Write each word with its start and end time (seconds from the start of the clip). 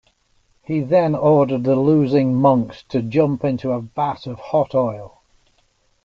He 0.63 0.79
then 0.79 1.13
ordered 1.13 1.63
the 1.63 1.75
losing 1.75 2.33
monks 2.33 2.81
to 2.89 3.03
jump 3.03 3.43
into 3.43 3.71
a 3.71 3.81
vat 3.81 4.25
of 4.25 4.39
hot 4.39 4.73
oil. 4.73 5.21